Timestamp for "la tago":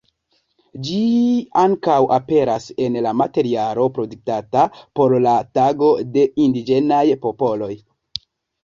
5.29-5.95